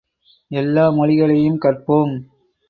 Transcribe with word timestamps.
எல்லா 0.51 0.85
மொழிகளையும் 0.89 1.57
கற்போம்! 1.57 2.15